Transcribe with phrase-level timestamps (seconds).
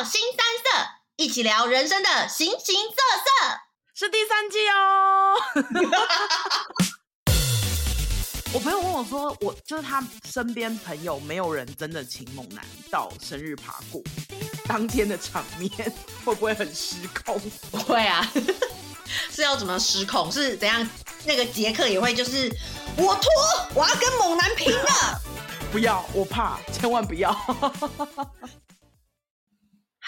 [0.00, 3.60] 到腥膻色，一起聊人生的形形色色，
[3.94, 5.36] 是第三季哦。
[8.54, 14.02] 我朋友问我说，我就是他身边朋友没有人真的请猛男到生日趴过，
[14.66, 15.70] 当天的场面
[16.24, 17.38] 会不会很失控？
[17.70, 18.26] 不会啊，
[19.30, 20.32] 是要怎么失控？
[20.32, 20.88] 是怎样？
[21.26, 22.50] 那个杰克也会就是
[22.96, 23.30] 我脱，
[23.74, 25.20] 我要跟猛男拼了。
[25.70, 27.30] 不要，我怕，千万不要。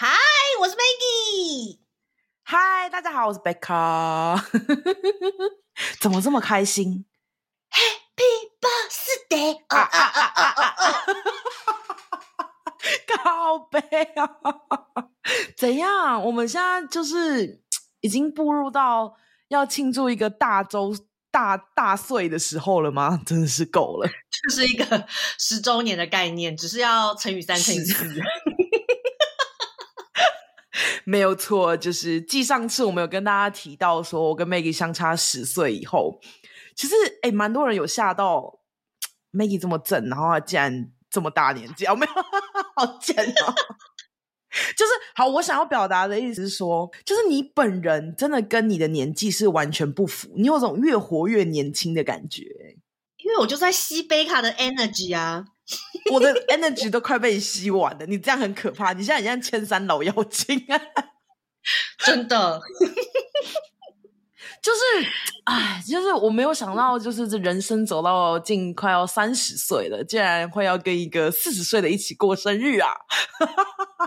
[0.05, 0.09] 嗨，
[0.59, 1.79] 我是 Maggie。
[2.43, 4.37] 嗨，大家好，我是 Becca。
[6.01, 7.05] 怎么这么开心
[7.71, 9.63] ？Happy birthday！
[9.73, 10.01] 啊啊
[14.97, 15.07] 啊！
[15.55, 16.21] 怎样？
[16.25, 17.63] 我们现在就是
[18.01, 19.15] 已经步入到
[19.47, 20.93] 要庆祝一个大周。
[21.31, 23.19] 大大岁的时候了吗？
[23.25, 25.07] 真的是够了，这是一个
[25.39, 28.07] 十周年的概念，只是要乘以三乘以四。
[31.05, 36.19] 没有错，就是继上次我们有跟大家提到说，我跟 Maggie 相差十岁以后，
[36.75, 38.59] 其实哎，蛮多人有吓到
[39.31, 42.11] Maggie 这么正，然后他竟然这么大年纪，哦，没有，
[42.75, 43.53] 好贱哦。
[44.77, 52.43] 就是好，我想要表达的意思是说，就是你本人真的跟你的年纪是完全不符，你有种越活越年轻的感觉。
[53.17, 55.45] 因为我就在吸贝卡的 energy 啊，
[56.11, 60.79] 我的 energy 都快被你吸完了，你这样很可怕，你现在很像千山老妖精啊，
[62.05, 62.61] 真的。
[64.61, 64.79] 就是，
[65.43, 72.93] 哎，就是我没有想到，就是这人生走到近快要三十岁了，竟然会要跟一个四十岁的一起过生日啊！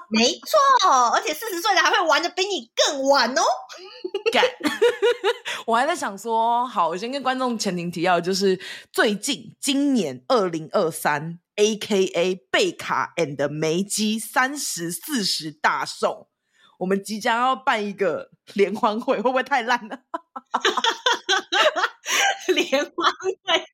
[0.09, 3.43] 没错，而且四十岁的还会玩的比你更晚哦。
[4.33, 4.43] 干，
[5.67, 8.59] 我还在想说，好，我先跟观众前庭提要，就是
[8.91, 16.29] 最近今年二零二三，AKA 贝卡 and 梅基三十四十大寿。
[16.79, 19.99] 我们即将要办一个联欢会，会不会太烂了？
[22.55, 23.65] 联欢会，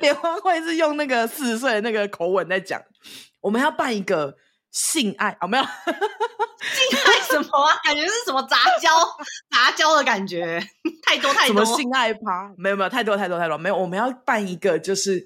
[0.00, 2.82] 联欢会是用那个四十岁的那个口吻在讲。
[3.40, 4.36] 我们要办一个
[4.72, 5.62] 性爱，啊、哦、没有？
[5.62, 7.78] 性爱什么啊？
[7.84, 8.90] 感觉是什么杂交
[9.48, 10.60] 杂交的感觉，
[11.06, 11.64] 太多太多。
[11.64, 12.52] 什么性爱趴？
[12.58, 13.56] 没有没有，太多太多太多。
[13.56, 15.24] 没有，我们要办一个就是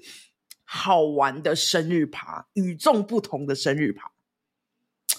[0.75, 4.11] 好玩的生日趴，与众不同的生日趴。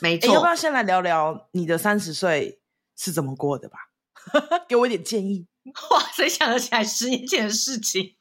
[0.00, 2.58] 没错，要不要先来聊聊你的三十岁
[2.96, 3.78] 是怎么过的吧？
[4.66, 5.46] 给我一点建议。
[5.92, 8.16] 哇，谁想得起来十年前的事情？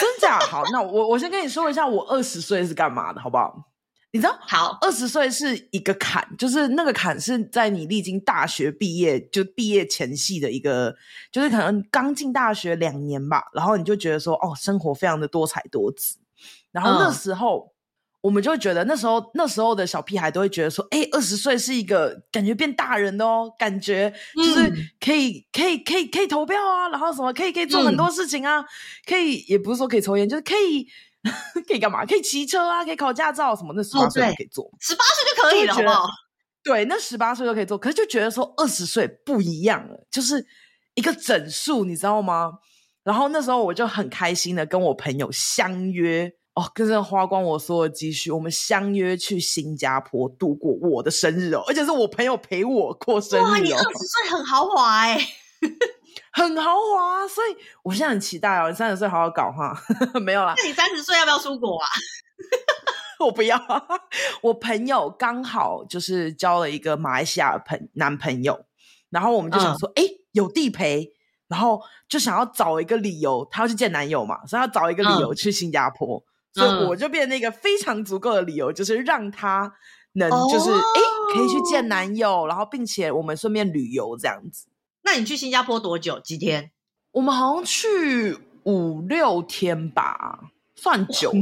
[0.00, 0.38] 真假？
[0.38, 3.70] 好，那我我先跟你说一下，我二十岁是干嘛的，好不好？
[4.12, 10.94] 你知道，好，二十岁是一个坎，就是那个坎是在你历经大学毕业，就毕业前夕的一个，
[11.32, 16.18] 就是可能刚进大学两年吧，然后你就觉得说，哦，生活非常的多彩多姿，
[16.72, 17.68] 然后那时候。
[17.68, 17.68] 嗯
[18.22, 28.64] 我们就会觉得那时候那时候的小屁孩都会觉得说，哎，二十岁是一个感觉变大人的哦，感觉就是可以、嗯、可以可以可以投票啊，然后什么可以可以做很多事情啊，嗯、
[29.08, 30.86] 可以也不是说可以抽烟，就是可以
[31.66, 32.06] 可以干嘛？
[32.06, 33.72] 可以骑车啊，可以考驾照什么？
[33.74, 36.06] 那十八岁就可以做，十八岁就可以了，好不好？
[36.62, 40.46] 对，那十八岁就可以做，可是就觉得说二十岁不一样了，就是
[40.94, 42.52] 一个整数，你知道吗？
[43.02, 46.32] 然后那时候我就很开心的跟我朋友相约。
[46.54, 53.50] 哦，跟着花光我所有的积蓄，我们相约去新加坡度过我的生日哦，而且是我朋友陪我过生日哦。
[53.52, 55.18] 哇，你二十岁很豪华哎，
[56.30, 58.68] 很豪华， 所以我现在很期待哦。
[58.68, 59.74] 你三十岁好好搞哈，
[60.20, 60.52] 没有啦。
[60.58, 61.86] 那你三十岁要不要出国啊？
[63.24, 63.58] 我不要，
[64.42, 68.66] 我朋友刚好就是交了一个马来西亚朋男朋友，
[69.08, 71.14] 然后我们就想说，哎、嗯，有地陪，
[71.48, 76.18] 然后就想要找一个理由，他要去见男友嘛，所以要找一个理由去新加坡。
[76.18, 79.72] 嗯所以我就变成一个非常足够的理由，嗯、就是让他
[80.12, 84.66] 能就是哎、哦，可以去见男友，然后并且我们顺便旅游这样子。
[85.02, 86.20] 那你去新加坡多久？
[86.20, 86.70] 几天？
[87.12, 91.38] 我们好像去五六天吧，算久的。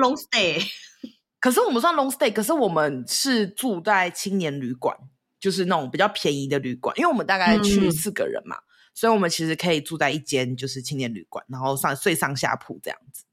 [0.00, 0.62] long stay。
[1.40, 4.96] 可是我们算 long stay，可是我们是住在青年旅馆，
[5.40, 8.62] 就是那种比较便宜的旅馆，因为我们大概去四个人嘛，嗯、
[8.94, 13.24] 所以我们其实可以住在一间就是青年旅馆，然后算睡上下铺这样子。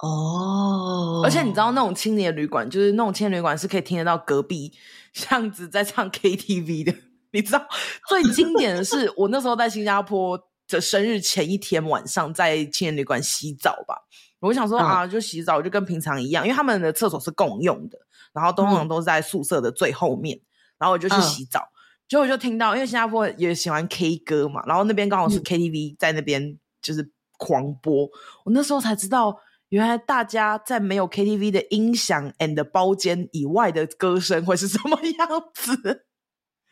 [0.00, 4.72] 哦，而且你知道那种青年旅馆，就是那种青年旅馆是可以听得到隔壁
[5.12, 6.94] 巷子在唱 KTV 的。
[7.32, 7.66] 你知道
[8.08, 13.96] 最经典的是，我那时候在新加坡的生日前一天晚上，在青年旅馆洗澡吧。
[14.38, 17.98] 我想说啊，就洗澡就跟平常一样，因为他们的厕所是共用的，
[18.32, 20.40] 然后通常都是在宿舍的最后面。
[20.78, 21.68] 然后我就去洗澡，
[22.08, 28.04] 结果我就听到，因为新加坡也喜欢 K 歌嘛，然后那边刚好是 KTV 在那边就是狂播。
[28.44, 29.36] 我那时候才知道。
[29.70, 36.06] 原来大家在没有 KTV 的音响 and 包间以外的歌声会是什么样子？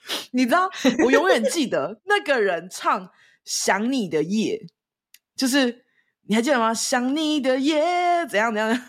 [0.32, 0.70] 你知道，
[1.04, 3.06] 我永远记得那个人唱
[3.44, 4.56] 《想你的夜》，
[5.36, 5.84] 就是
[6.28, 6.72] 你还记得吗？
[6.72, 8.80] 想你的夜怎样怎样？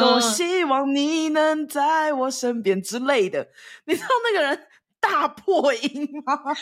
[0.00, 3.48] 多希望你能在我身边之类的。
[3.86, 4.66] 你知道那个人
[5.00, 6.34] 大破音吗？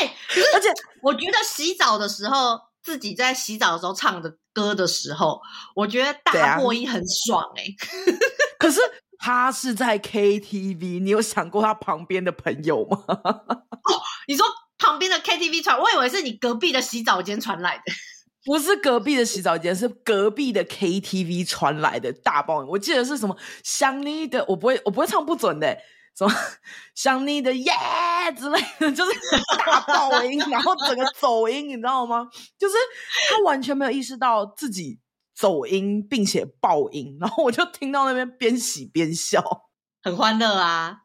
[0.00, 0.16] 哎、欸，
[0.54, 0.68] 而且
[1.00, 5.40] 我觉得洗澡的时候，自己在洗澡的时候唱的歌的时候，
[5.74, 7.76] 我觉得大破音很爽哎、 欸。
[8.58, 8.80] 可是
[9.18, 13.02] 他是在 KTV，你有想过他旁边的朋友吗？
[13.08, 13.92] 哦，
[14.28, 14.46] 你说
[14.78, 17.82] 旁边的 KTV 传，我以为是你隔壁的洗澡间传来的。
[18.46, 22.68] 不是隔壁的洗澡间，是隔壁的 KTV 传来的大爆音。
[22.68, 25.82] 我记得是什么想你的，我不会，我不会唱不准的、欸。
[26.16, 26.32] 什么
[26.94, 27.72] 想你的耶、
[28.36, 29.12] 之类的，就是
[29.58, 32.28] 大爆音，然后整个走音，你知道吗？
[32.58, 32.74] 就是
[33.28, 35.00] 他完全没有意识到自己
[35.34, 39.42] 走音，并且爆音，然后我就听到那边边洗边笑，
[40.02, 40.98] 很欢乐啊。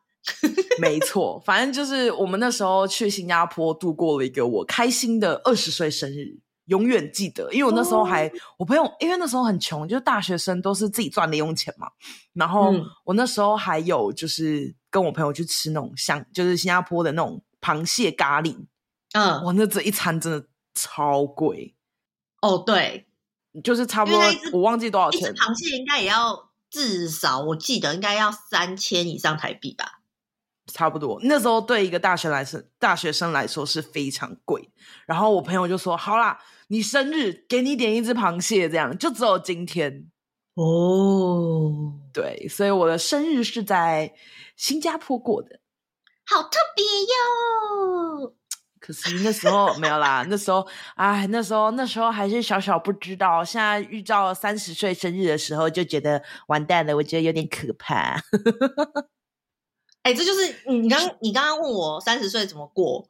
[0.79, 6.39] 没错，反正就是我们那时候去新加坡度过了一个我开心的二十岁生日。
[6.69, 11.89] 永远记得，因为我那时候还、哦、我朋友，因为那时候很穷，就是大学生都是自己赚零用钱嘛。
[12.33, 12.74] 然后
[13.04, 18.56] 我那时候还有就是跟我朋友去吃那种像就是新加坡的那种螃蟹咖喱。
[19.13, 20.45] 嗯，哇，那这一餐真的
[20.75, 21.75] 超贵。
[22.42, 23.07] 哦，对，
[23.63, 24.21] 就是差不多，
[24.54, 25.21] 我忘记多少钱。
[25.21, 29.95] 一只螃蟹应该也要至少，我记得应该要三千以上台币吧。
[30.71, 34.69] 差不多，那时候对一个大学来说，大学生来说是非常贵。
[35.07, 36.39] 然后我朋友就说：“好啦，
[36.69, 40.10] 你生日给你点一只螃蟹，这样就只有今天
[40.56, 44.13] 哦。”对，所以我的生日是在
[44.56, 45.60] 新加坡过的，
[46.25, 48.36] 好特别哟。
[48.80, 53.44] 可是那时候没有啦，那时候哎，那时候那时候还是小小不知道。
[53.44, 58.16] 现在遇到三十岁生日的时候，就觉得完蛋了，我觉得有点可怕。
[60.04, 63.07] 哎、欸，这就是你刚你刚刚问我三十岁怎么过，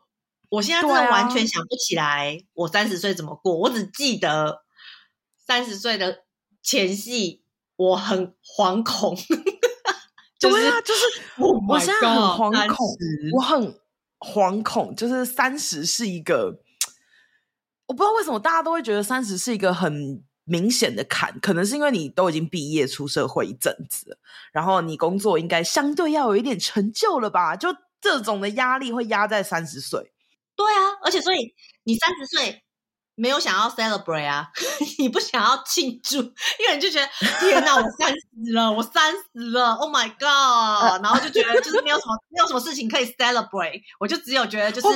[0.49, 4.63] 我现在真的完全想不起来我三十岁怎么过，啊、我只记得
[5.37, 6.23] 三十岁的
[6.61, 7.43] 前夕
[7.75, 9.15] 我很惶恐，
[10.39, 11.01] 对啊，就是
[11.67, 12.87] 我现在很惶恐，
[13.33, 13.79] 我很
[14.19, 16.59] 惶恐，就是三十是一个，
[17.87, 20.23] 我不知道为什么大家都会觉得三十是一个很。
[20.51, 24.17] 明显的坎，可能是因为你都已经毕业出社会一阵子，
[24.51, 27.55] 然后你工作应该相对要有一点成就了吧？
[27.55, 27.69] 就
[28.01, 30.11] 这种的压力会压在三十岁。
[30.59, 32.61] 对啊，而且所以你三十岁
[33.15, 34.49] 没有想要 celebrate 啊，
[34.99, 37.07] 你不想要庆祝，因为你就觉得
[37.39, 41.01] 天哪，我三十了，我三十了，Oh my god！
[41.01, 44.87] 然后就觉得就是没有什么没有什么事情可以 celebrate，我就只有觉得就是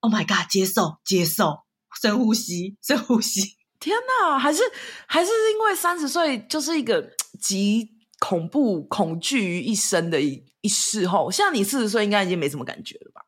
[0.00, 1.60] Oh my god，接受接受，
[2.02, 3.56] 深呼吸深呼吸。
[3.78, 4.62] 天呐，还是
[5.06, 7.08] 还是因为三十岁就是一个
[7.40, 13.22] 集恐怖恐惧于一身的一一事后，像你四十岁应该已经没什么感觉了吧？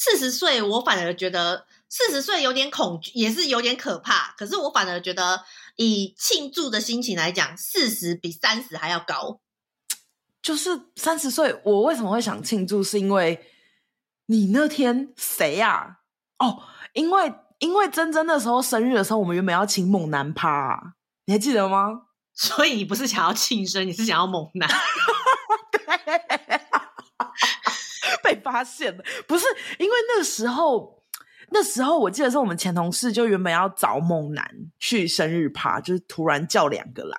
[0.00, 4.32] 四十岁我反而觉得四十岁有点恐惧，也是有点可怕。
[4.38, 5.42] 可是我反而觉得
[5.74, 9.40] 以庆祝的心情来讲，四十比三十还要高。
[10.40, 12.80] 就是三十岁，我为什么会想庆祝？
[12.80, 13.44] 是因为
[14.26, 15.98] 你那天谁呀？
[16.38, 16.62] 哦，
[16.92, 17.34] 因为。
[17.58, 20.80] 因为珍珍那时候生日的时候，我们原本要请猛男趴，啊，
[21.24, 22.02] 你还记得吗？
[22.32, 24.70] 所以你不是想要庆生，你是想要猛男。
[25.72, 25.80] 对，
[26.46, 26.47] 被
[28.38, 29.44] 发现了，不是
[29.78, 31.02] 因为那时候，
[31.50, 37.18] 那时候我记得是我们前同事就原本要找猛男去生日趴，就是突然叫两个来，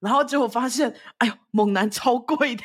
[0.00, 2.62] 然后结果发现，哎呦，猛男超贵的，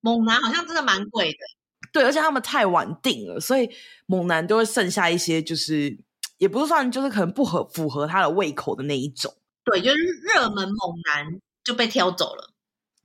[0.00, 1.38] 猛男好像真的蛮贵的。
[1.92, 3.68] 对，而且他们太晚定了，所以
[4.06, 5.98] 猛男都会剩下一些，就是
[6.38, 9.34] 也不是算，就是可能不合符合他的胃口的那一种。
[9.62, 12.54] 对，就是热门猛男就被挑走了，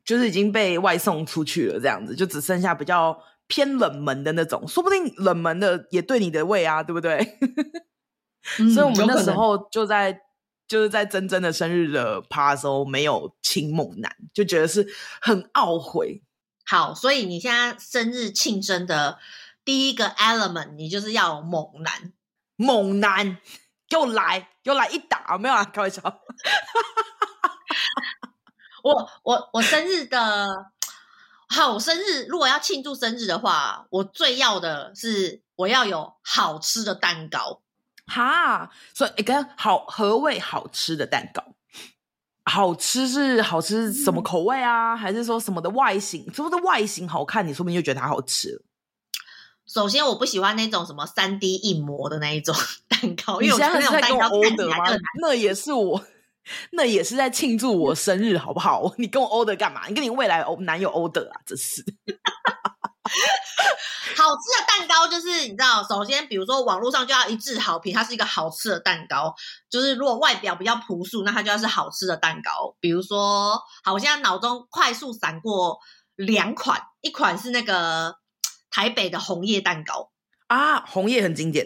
[0.06, 7.38] 就是已经被外送出去了，这样子就只剩下比较偏冷门的那种，说不定冷门的也对你的胃啊，对不对？
[8.60, 10.22] 嗯、所以我们那时候就在
[10.68, 14.88] 就是在真真的生日的趴的时候没有请猛男，就觉得是
[15.22, 16.24] 很懊悔。
[16.66, 19.20] 好，所以你现在生日庆生的
[19.66, 22.14] 第一个 element，你就是要猛男，
[22.58, 23.38] 猛男，
[23.88, 26.02] 给我来，给我来一打，没有啊，开玩笑。
[28.84, 30.48] 我我我生日的，
[31.50, 37.62] 好，我生日如果要庆祝生日的话，我最要的是我要有好吃的蛋糕。
[38.06, 41.44] 哈，所以一个好何谓好吃的蛋糕？
[42.46, 44.94] 好吃是好吃什么口味啊？
[44.94, 46.26] 嗯、还是说什么的外形？
[46.34, 48.62] 什么的外形好看，你说不定就觉得它好吃。
[49.68, 52.56] 首先我不喜欢那种什么三 D 硬模的那一种
[52.88, 55.00] 蛋糕，你因为我觉得那种蛋糕看起来？
[55.20, 56.02] 那也是我，
[56.72, 58.94] 那也是在庆祝我生日，好不好？
[58.98, 59.88] 你跟我 order 干嘛？
[59.88, 61.42] 你跟你未来男友 order 啊？
[61.46, 61.84] 真是。
[64.18, 69.34] 好吃的蛋糕就是你知道，首先比如说网络上就要一致好评，它是一个好吃的蛋糕。
[69.70, 72.76] 就是如果外表比较朴素，那它就要是好吃的蛋糕。
[72.80, 75.78] 比如说，好，我现在脑中快速闪过
[76.16, 78.16] 两款，一款是那个
[78.72, 80.12] 台北的红叶蛋糕
[80.48, 81.66] 啊，红叶很经典，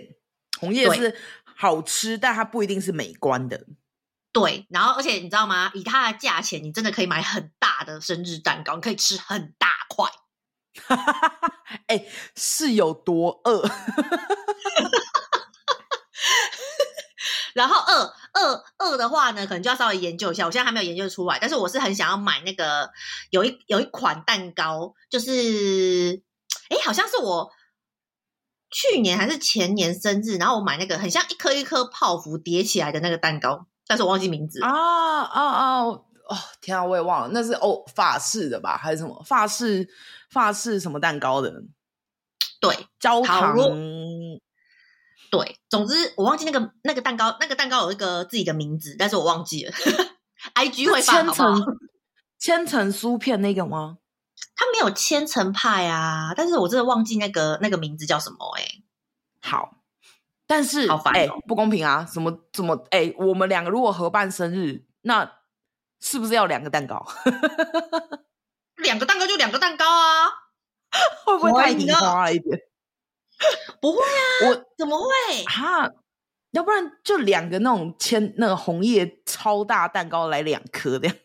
[0.59, 1.15] 红叶是
[1.55, 3.65] 好吃，但它不一定是美观的。
[4.33, 5.71] 对，然后而且你知道吗？
[5.73, 10.09] 以它的价钱，你真的可以买很大的生日蛋糕，你可以吃很大块。
[10.87, 11.53] 哈哈哈哈
[11.87, 13.69] 哎，是有多饿？
[17.53, 20.45] 然后饿饿饿的话呢，可能就要稍微研究一下。
[20.45, 22.89] 我现在还没有研究出来，但是我是很想要买那个
[23.31, 26.23] 有一有一款蛋糕，就是
[26.69, 27.51] 哎，好像是我
[28.69, 34.71] 去年还是前年生日，然后我买那个很像一颗一颗泡芙叠起来的那个蛋糕，但是我忘记名字啊
[35.23, 35.83] 啊啊！
[35.83, 36.01] 哦，
[36.61, 39.85] 天啊，我也忘了，那是哦法式的吧，还是什么法式？
[40.29, 41.51] 法式什么蛋糕的？
[42.61, 43.53] 对，焦糖。
[45.29, 49.73] 对，总之我忘记那个那个蛋糕，那个蛋糕有一个自己的名字，但是我忘记了。
[50.55, 51.55] IG 会发好不好？
[52.39, 53.97] 千层酥片那个吗？
[54.55, 58.83] 它没有千层派啊，但是我真的忘记那个那个名字叫什么哎、欸。
[59.41, 59.80] 好，
[60.51, 62.05] 但是好烦、哦欸、不公平啊！
[62.05, 63.15] 什么怎么哎、欸？
[63.17, 65.39] 我们两个如果合办生日，那
[66.01, 67.07] 是不是要两个蛋糕？
[68.83, 70.27] 两个蛋糕就两个蛋糕啊，
[71.23, 72.59] 会不会太平花了一点？
[73.79, 75.07] 不会啊，我怎么会
[75.45, 75.89] 啊？
[76.51, 81.15] 要不然就两个那种千那个红叶超大蛋糕来两颗这样，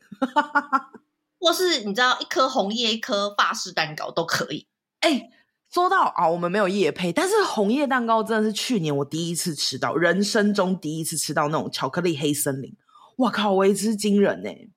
[1.41, 4.69] 或是你知道一颗红叶一颗法式蛋糕都可以。
[5.01, 5.31] 哎、欸，
[5.77, 12.75] 说到啊，我们没有夜配，但是红叶蛋糕真的是去年我第一次吃到，人生中第一次吃到那种巧克力黑森林，
[13.19, 14.71] 哇靠，为之惊人呢、欸！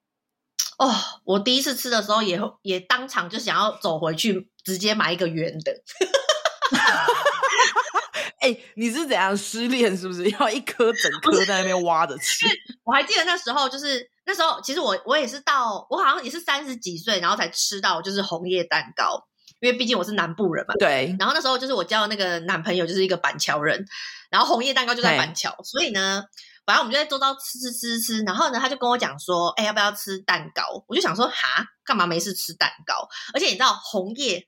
[0.78, 5.72] 哦，我第一次吃的时候也也当场就想要走回去，直接买一个圆的。
[8.42, 9.98] 哎、欸，你是怎样失恋？
[9.98, 12.46] 是不是要一颗整颗在那边挖着吃？
[12.84, 19.29] 我还记得那时候，就是那时候，其实我我也是到我好像也是三十几岁，然后才吃到就是红叶蛋糕，
[19.60, 20.74] 因为毕竟我是南部人嘛。
[20.80, 21.16] 对。
[21.20, 23.86] 然后那时候就是我交的那个男朋友就是一个板桥人，
[24.30, 26.24] 然后红叶蛋糕就在板桥，所以呢。
[26.66, 33.10] 反正我们就在周遭吃吃吃吃，然后呢，他就跟我讲说：“哎、欸，要不要吃蛋糕？”我就想说：“哈，干嘛没事吃蛋糕？
[33.34, 34.46] 而且你知道红叶，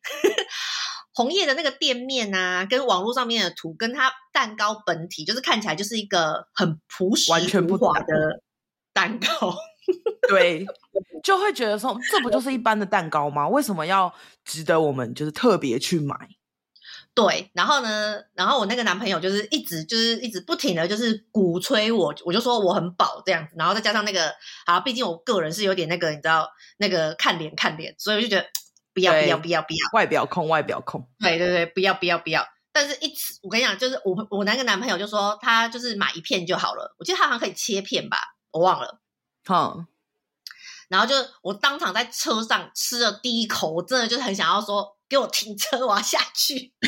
[1.16, 8.04] 红叶的那个店面啊，跟网络上面的图，跟它蛋糕本体，就是看起来就是一个很朴实、完全不同的
[8.94, 9.56] 蛋糕。
[10.30, 10.66] 对，
[11.24, 13.48] 就会觉得说，这不就是一般的蛋糕吗？
[13.48, 14.14] 为什么要
[14.46, 16.16] 值得我们就是特别去买？”
[17.14, 24.34] 对，然后呢，然后我那个男朋友就是一直就是一直不停的就是鼓吹我，我就说我很饱这样子，然后再加上那个，
[24.66, 28.48] 啊，毕竟我个人是有点那个，你知道那个看脸看脸，所以我就觉得
[28.94, 32.48] 不要不要不要不要，外表控外表控，对对对，不要不要不要。
[32.72, 38.18] 但是一吃，我跟你讲，就是我我那个男朋友就说他就是买一片就好了，我记得他好像可以切片吧，
[38.52, 39.01] 我忘了，
[39.46, 39.86] 好，
[40.90, 44.98] 然后就我当场在车上吃了第一口，我真的就是很想要说。
[45.12, 46.74] 给我停车，我要下去。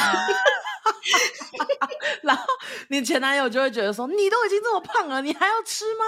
[2.23, 2.45] 然后
[2.87, 6.05] 你前男友就会觉得说：“你都已经这么胖了，你还要吃吗？”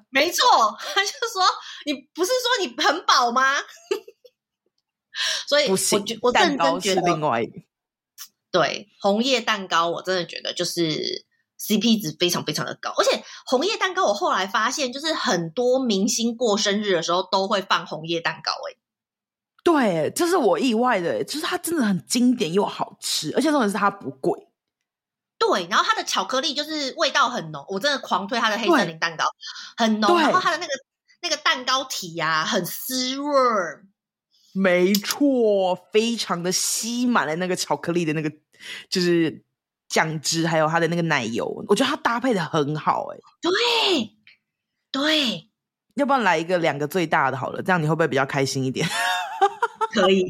[0.10, 1.42] 没错，他就说
[1.86, 3.56] ：“你不是说你很饱吗？”
[5.48, 7.60] 所以我，不行，我我蛋糕是另外一个。
[8.52, 11.26] 对，红叶蛋糕，我真的觉得就是
[11.66, 12.92] CP 值非常非常的高。
[12.98, 18.52] 而且红叶蛋糕，我后来发现，就是很多明星过生日的时候都会放红叶蛋糕。
[18.52, 18.76] 哎。
[19.64, 24.38] 对，这是我意外的，就是它真的很经典又好吃，而且重点是它不贵。
[25.38, 29.24] 对，然后它的巧克力就是味道很浓，我真的狂推它的黑森林蛋糕，
[29.78, 30.18] 很浓。
[30.20, 30.72] 然后它的那个
[31.22, 33.34] 那个蛋糕体呀、啊，很湿润。
[34.52, 38.30] 没错，非常的吸满了那个巧克力的那个
[38.90, 39.42] 就是
[39.94, 43.06] 酱汁，还有它的那个奶油，我觉得它搭配的很好。
[43.12, 44.10] 哎，对
[44.90, 45.48] 对，
[45.94, 48.84] 要不然来一个两个最大的好了，这样你会不会比较开心一点？
[49.94, 50.26] 可以，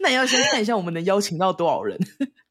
[0.00, 1.96] 那你要先看一下我们能邀请到多少人。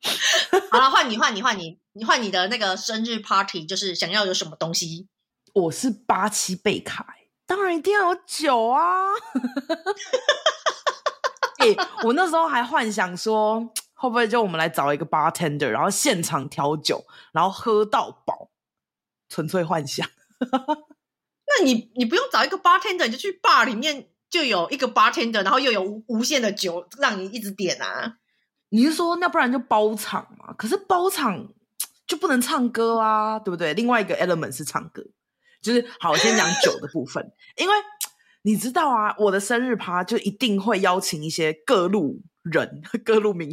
[0.71, 5.09] 好了，换你，换你，换你，你换你的那个生日 party，就是想要有什么东西？
[5.53, 7.13] 我是八七贝卡，
[7.45, 9.07] 当然一定要有酒啊！
[11.57, 18.51] 哎、 欸，我那时候还幻想说，会不会就我们来找一个 bartender，然后现场调酒，然后喝到饱，
[19.27, 20.07] 纯粹幻想。
[20.39, 24.09] 那你你不用找一个 bartender，你就去 bar 里面。
[24.29, 28.17] 就有一个 bartender，然后又有无限的酒让你一直点啊！
[28.67, 30.53] 你是说那不然就包场嘛？
[30.57, 31.47] 可是包场
[32.05, 33.73] 就不能唱歌啊，对不对？
[33.73, 35.01] 另外一个 element 是唱歌，
[35.61, 37.25] 就是好，我先讲酒的部分，
[37.55, 37.73] 因为
[38.41, 43.49] 你知道啊，我的生日趴就一定会邀请一些各路人、 各路名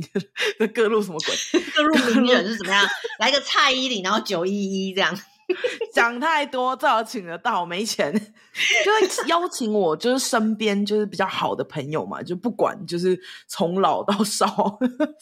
[0.59, 1.61] 人、各路什么鬼？
[1.75, 2.85] 各路名人是怎么样？
[3.19, 4.53] 来个蔡依林，然后九一
[4.89, 5.17] 一这样。
[5.93, 14.79] 讲太多，最好请得到，没钱就会邀请我，就是身边就是比较好的朋友嘛，就不管就是从老到少，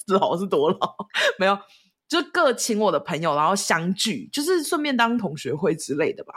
[0.06, 0.96] 老是多老，
[1.40, 1.58] 没有，
[2.08, 6.34] 就各请我的朋友，然后相聚，就是顺便当同学会之类的吧。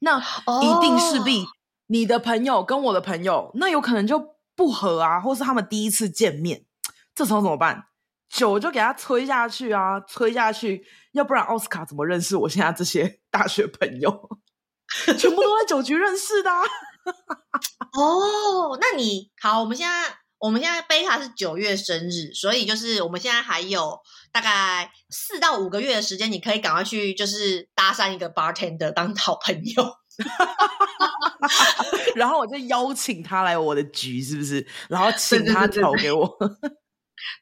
[0.00, 1.46] 那一定势必
[1.86, 6.66] 你的朋友跟我的朋友，那有可能就不合啊，或是他们第一次见面，
[7.16, 7.86] 这时候怎么办？
[8.28, 14.28] 酒就给他吹下去啊，吹下去，要不然奥斯卡怎么认识我现在这些大学朋友？
[15.16, 16.60] 全部都在酒局认识的啊。
[17.96, 23.98] 哦，那你好，我们现在我们现在贝卡是九月生日，所以就是我们现在还有
[24.30, 29.94] 大概四到五个月的时间，你可以赶快去就是搭讪一个 bartender 当好朋友，
[32.16, 34.66] 然后我就邀请他来我的局，是不是？
[34.88, 36.28] 然后请他投给我。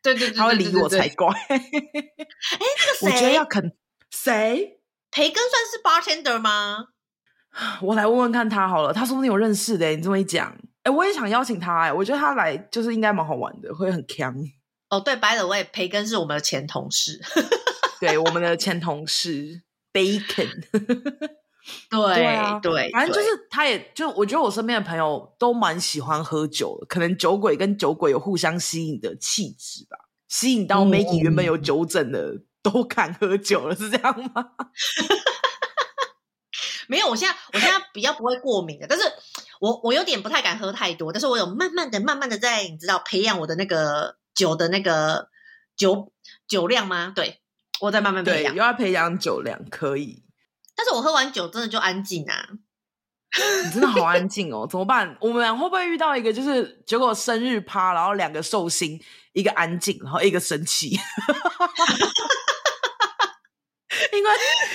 [0.03, 1.29] 对对对，他会理我才怪。
[1.49, 1.97] 哎，那个
[2.99, 3.07] 谁？
[3.07, 3.73] 我觉得要肯
[4.11, 4.81] 谁？
[5.11, 6.87] 培根算是 bartender 吗？
[7.83, 8.93] 我来问问看他好了。
[8.93, 9.89] 他说不定有认识的。
[9.91, 11.83] 你这么一讲，哎，我也想邀请他。
[11.83, 14.35] 哎，我觉得他来就是应该蛮好玩的，会很强。
[14.91, 17.21] 哦，对，by the way，培根是我们的前同事。
[18.01, 20.65] 对，我们的前同事 Bacon。
[21.91, 29.99] 对对啊，对，反正就是，他也就我觉得我身边的朋友都蛮喜欢喝酒的，可能酒鬼跟酒鬼有互相吸引的气质吧，
[30.29, 34.51] 吸引到 Maggie 原本有酒疹的、嗯、都敢喝酒了，是这样吗？
[36.89, 39.05] 没有，我现在我现在比较不会过敏的，但是
[39.61, 45.29] 我我有点不太敢喝太多，但是我有慢慢的、慢慢的在你知道培养我的那个酒的那个
[45.77, 46.13] 酒
[46.49, 47.13] 酒量吗？
[47.15, 47.43] 对，
[47.81, 50.25] 我在慢慢培养，又要培养酒量，可以。
[50.79, 52.51] 但是我喝完酒真的就安静啊！
[53.65, 55.19] 你真的好安静哦，怎么办？
[55.21, 58.97] 我们俩会不会遇到一个就是结果生日趴，然后两个寿星，
[59.33, 60.91] 一个安静，然后一个生气？
[64.13, 64.31] 因为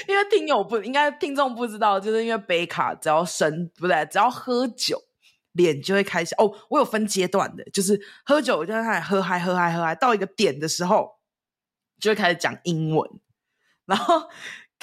[0.10, 5.02] 因为听友不应该听众不知道，就是因为贝卡只要生不对，只要喝酒
[5.54, 6.54] 脸就会开心哦。
[6.70, 11.10] 我有分阶段的，就是喝酒就开始喝嗨喝嗨喝嗨，到一个点的时候
[12.02, 13.10] 就会开始讲英文，
[13.86, 14.30] 然后。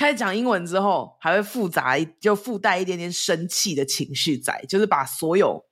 [0.00, 5.62] 开始讲英文之后，还会复杂，就附带一点点生气的情绪在，就是把所有，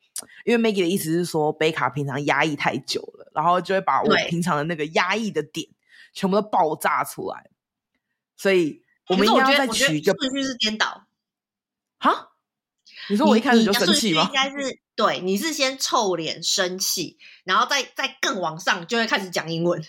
[0.44, 5.66] 因为 Maggie 的意思是说，贝卡平常压抑太久了，然后就会把我平常的那个压抑的点
[6.12, 7.48] 全部都爆炸出来。
[8.36, 11.06] 所以我们应该要再取一个顺序是颠倒。
[11.98, 12.32] 哈？
[13.08, 14.24] 你说我一开始就生气吗？
[14.24, 19.82] 应该是对，你是先臭脸生气，然后再再更往上就会开始讲英文。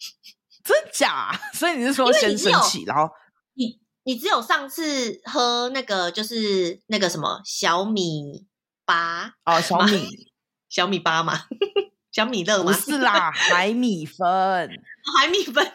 [0.62, 1.32] 真假？
[1.54, 3.10] 所以你是说先生气，然后？
[3.58, 8.46] 你你只有上次喝那个就是那个什么小米
[8.86, 10.06] 八哦，小米
[10.70, 11.40] 小米八嘛，
[12.12, 12.72] 小米乐吗？
[12.72, 14.26] 不是啦，海米粉，
[15.18, 15.72] 海米粉，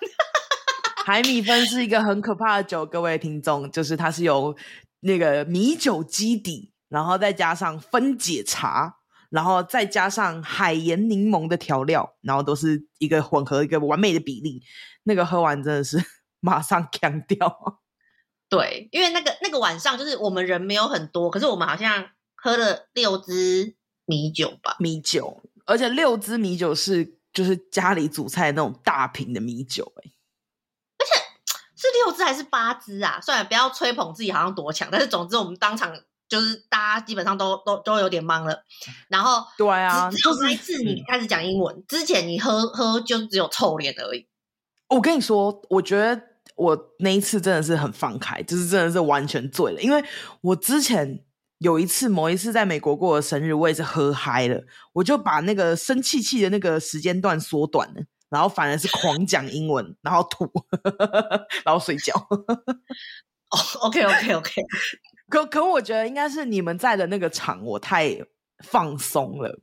[1.05, 4.55] 海米粉是一个很可怕的酒，各位听众，就是它是由
[5.01, 8.95] 那个米酒基底，然后再加上分解茶，
[9.29, 14.63] 然后再加上海盐柠檬的调料，然后都是一个混合一个完美的比例，
[15.03, 16.01] 那个喝完真的是。
[16.43, 17.79] 马上强掉，
[18.49, 30.12] 对，因为那个那个晚上就是我们人没有很多，可是我们好像喝了六支米酒吧，米酒，而且六支米酒是就是家里煮菜那种大瓶的米酒，欸，
[30.97, 31.13] 而且
[31.77, 33.21] 是六支还是八支啊？
[33.21, 38.65] 算了，不要吹捧自己好像多强，但是总之我们当场就是大家基本上都都都有点懵了，
[39.08, 44.27] 然后对啊，只有那一次你开始讲英文，之前你喝喝就只有臭脸而已。
[44.89, 46.32] 我跟你说，我觉得。
[46.55, 49.81] 我那一次真的是很放开，就是真的是完全醉了。
[49.81, 50.03] 因为
[50.41, 51.23] 我之前
[51.59, 54.61] 有一次，某一次在美国过的生日，我也是喝嗨了，
[54.93, 60.51] 我就把那个生气气的那个时间段缩短了，然后反而是狂讲英文，然后吐，
[61.63, 62.13] 然后睡觉。
[63.49, 64.61] 哦、oh，OK OK OK，
[65.29, 68.17] 可可我觉得应该是你们在的那个场，我太
[68.63, 69.61] 放松了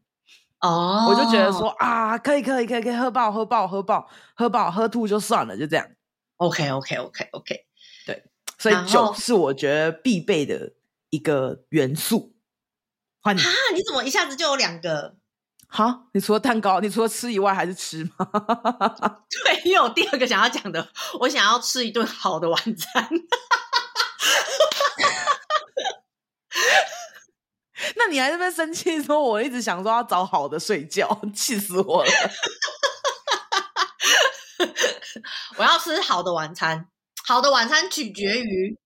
[0.61, 1.11] 哦，oh.
[1.11, 5.87] 我就觉得说啊，可以可以可以可以喝爆喝爆喝爆喝爆喝吐就算了，就这样。
[6.41, 7.67] OK，OK，OK，OK，
[8.07, 8.25] 对，
[8.59, 10.73] 所以酒是我觉得必备的
[11.11, 12.35] 一个元素。
[13.21, 13.41] 换你，
[13.75, 15.17] 你怎么一下子就有两个？
[15.69, 18.27] 好，你除了蛋糕，你除了吃以外还是吃吗？
[19.45, 20.89] 对，因为我第二个想要讲的，
[21.21, 23.09] 我想要吃一顿好的晚餐。
[27.97, 32.11] 那你还在生气说，我一直想说要找好的睡觉，气死我了。
[35.57, 36.89] 我要吃好的晚餐，
[37.25, 38.79] 好的晚餐取决于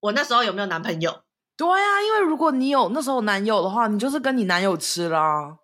[0.00, 1.22] 我那时候有没有男朋友。
[1.56, 5.58] 对啊，因为如果你有那时候男友的话，你就是跟你男友吃啦，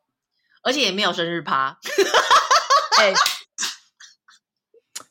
[0.62, 1.78] 而且也没有生日趴。
[2.98, 3.14] 哎、欸，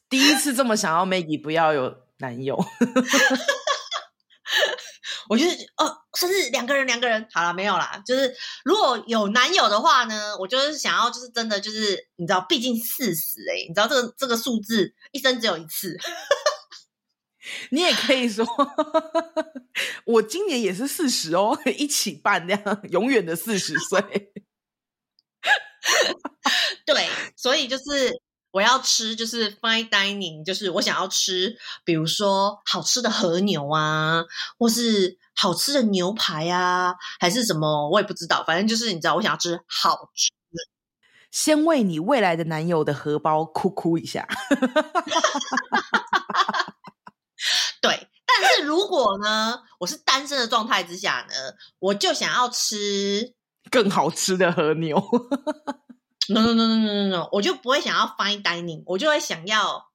[0.10, 2.56] 第一次这么想要 Maggie 不要有男友。
[5.30, 8.02] 我就是哦，生日两个人，两个人好了，没有啦。
[8.06, 8.34] 就是
[8.64, 15.98] 如果有男友的话呢，我就是想要，就是真的，就是你知道，毕竟四十哎，你知道这个这个数字一生只有一次。
[17.70, 18.46] 你也可以说，
[20.06, 24.02] 我今年也是四十哦，一起办那样永远的四十岁。
[26.88, 27.84] 对，所以就是
[28.56, 34.24] 我要吃，就是 fine dining，就是我想要吃，比如说好吃的和牛啊，
[34.58, 38.46] 或是好吃的牛排啊，还是什么，我也不知道。
[38.48, 40.64] 反正就是你知道，我想要吃好吃的。
[41.32, 44.26] 先为你未来的男友的荷包哭哭一下。
[47.82, 51.36] 对，但是如果呢，我是单身的状态之下呢，
[51.80, 53.34] 我就想要吃
[53.70, 54.98] 更好吃的和牛。
[56.30, 59.92] No no no no no no 我就不会想要 fine dining，我就会想要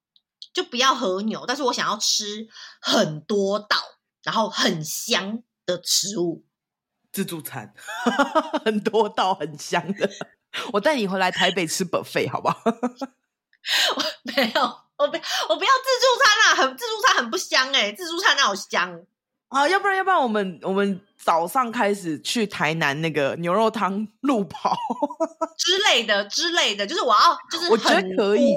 [0.52, 2.48] 就不要和牛，但是我想要吃
[2.80, 3.76] 很多道，
[4.22, 6.44] 然后很香的食物，
[7.12, 7.74] 自助餐，
[8.64, 10.10] 很多道很香的，
[10.74, 12.60] 我带你回来台北吃 buffet 好不好？
[12.64, 14.02] 我
[14.34, 14.62] 没有，
[14.96, 15.16] 我不
[15.48, 19.04] 我不要自助餐啊，很自助餐很不香哎、欸，自助餐那好香？
[19.50, 24.76] 啊，要不然要不然我们我们早上开始去台南那个牛肉汤路跑
[25.58, 28.54] 之类的之类的，就是我要就是很我觉得可以，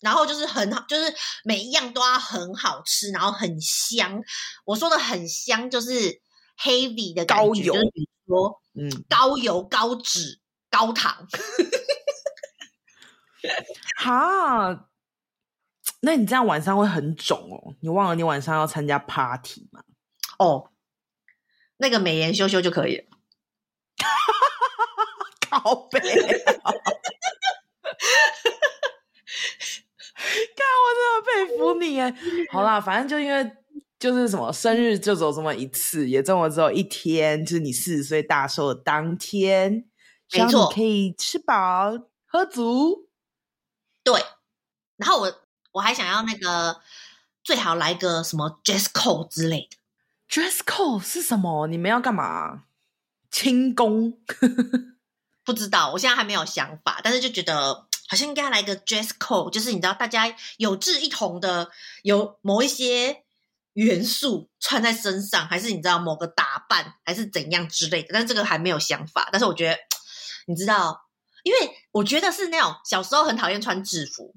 [0.00, 4.18] 然后就是很好，就是每一样都要很好吃，然后很香。
[4.64, 6.22] 我说的很香，就是
[6.58, 11.28] heavy 的高油，就是比如说嗯，高油、高脂、高糖。
[13.98, 14.88] 哈。
[16.00, 17.74] 那你这样晚上会很肿哦？
[17.80, 19.82] 你忘了你晚上要参加 party 吗？
[20.38, 20.70] 哦，
[21.78, 23.04] 那个美颜修修就可以了。
[25.48, 26.04] 靠北、啊，
[30.54, 32.14] 看我真的佩服你哎！
[32.52, 33.50] 好啦，反正就因为
[33.98, 39.88] 就是什么生日就走这么一次，也这么只有一天，就是你四十岁大寿的当天，
[40.32, 41.92] 没错，可以吃饱
[42.26, 43.08] 喝足。
[44.04, 44.20] 对，
[44.96, 45.45] 然后我。
[45.76, 46.80] 我还想要那个，
[47.44, 49.76] 最好来个什么 dress code 之类的。
[50.26, 51.66] dress code 是什么？
[51.66, 52.64] 你们要干嘛？
[53.30, 54.18] 轻功？
[55.44, 61.70] 不知道，我现在还没有想法，但是就觉得好像应该来个 dress code，就是你知道大家有志一同的，
[62.02, 63.24] 有某一些
[63.74, 68.08] 元素穿在身上，还是你知道某个打扮，还是怎样之类的。
[68.12, 69.76] 但是这个还没有想法，但是我觉得
[70.46, 71.02] 你知道，
[71.42, 74.34] 因为我觉得是那种小时候很讨厌穿制服。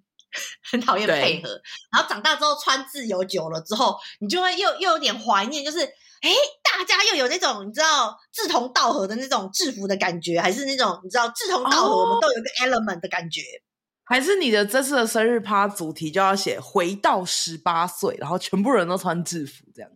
[0.71, 1.49] 很讨厌配合，
[1.91, 6.29] 然后长大之后穿自由久了之后，你就会又又有点怀念，就是哎，
[6.63, 13.63] 大家又有那种你知道志同道合的那种制服的感觉，还是那种你知道志同道合，我们都有一个 element 的感觉，哦、
[14.05, 19.89] 还是你的这次的生日趴主题就要写回到十八岁，然后全部人都穿制服这样，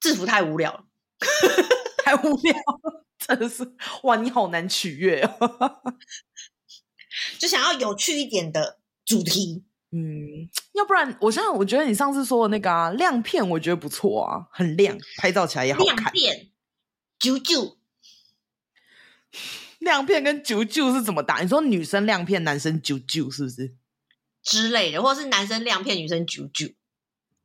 [0.00, 0.84] 制服太无聊了，
[2.04, 5.82] 太无聊了，真的是哇，你好难取悦哦，
[7.38, 9.64] 就想要有趣一点的主题。
[9.90, 15.96] 嗯，要不然我现在我觉得你上次说的那个啊亮片，我觉得不错啊，很亮，拍照起来也好看。
[15.96, 16.50] 亮片，
[17.18, 17.76] 啾啾，
[19.78, 21.40] 亮片跟啾啾是怎么打？
[21.40, 23.74] 你说女生亮片，男生啾啾是不是
[24.42, 26.74] 之类的，或者是男生亮片，女生啾啾？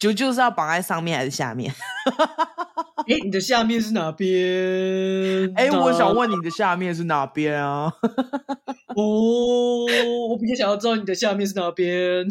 [0.03, 1.73] 啾啾是要绑在上面还是下面？
[3.07, 5.53] 哎，你的下面是哪边？
[5.55, 7.93] 哎，我想问你的下面是哪边啊？
[8.95, 9.85] 哦，
[10.29, 12.25] 我比较想要知道你的下面是哪边。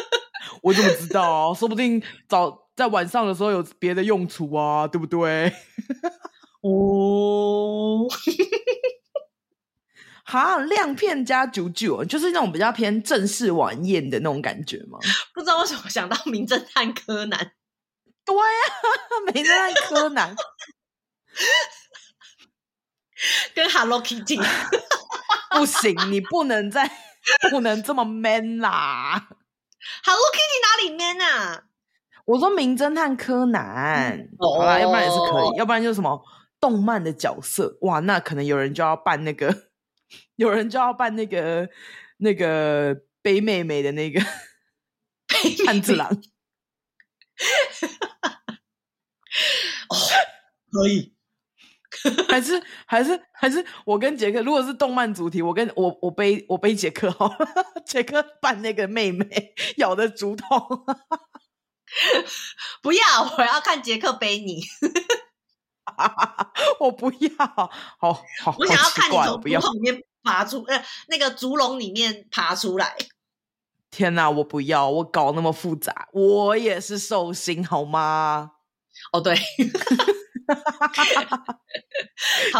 [0.62, 1.54] 我怎么知道啊？
[1.54, 5.52] 说不定早在晚上的时候有别的用处啊，对不对？
[6.62, 8.06] 哦，
[10.26, 14.98] 哈，亮片加九九，就是那种比较偏正式晚宴的那种感觉吗？
[15.32, 17.38] 不知道为什么想到《名侦探柯南》。
[18.24, 20.34] 对呀、啊， 名侦探柯南
[23.54, 24.40] 跟 Hello Kitty。
[25.50, 26.90] 不行，你不能再
[27.50, 29.28] 不能这么 man 啦
[30.04, 31.62] ！Hello Kitty 哪里 man 啊？
[32.26, 36.20] 我说名侦探柯南，嗯、好啦，要不然也是可以，要不然就是什么
[36.60, 39.54] 动漫的角色哇，那可能有人就要扮那个，
[40.36, 41.68] 有人就要扮那个
[42.18, 44.20] 那个悲妹妹的那个
[45.66, 46.08] 炭治郎。
[49.88, 49.96] 哦，
[50.70, 51.12] 可以。
[52.28, 57.48] 还是还是还是我跟杰克，如果是动漫主题，我跟我我背我背杰克好了，
[57.86, 60.84] 杰克扮那个妹妹咬的竹筒，
[62.82, 63.02] 不要，
[63.38, 64.62] 我要看杰克背你，
[66.80, 67.30] 我不要，
[67.98, 72.96] 好好，我想要看你从竹筒里面爬出，呃，那个竹笼里面爬出来。
[73.90, 78.52] 天哪，我不要，我搞那么复杂，我也是寿星好吗？
[79.12, 79.36] 哦，对。